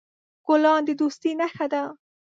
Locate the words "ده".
1.73-1.81